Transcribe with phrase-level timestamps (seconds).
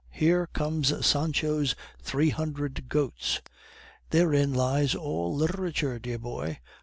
[0.09, 3.39] here comes Sancho's three hundred goats."
[4.09, 6.57] "Therein lies all literature, dear boy.